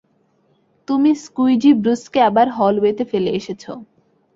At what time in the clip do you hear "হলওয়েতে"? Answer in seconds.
2.57-3.03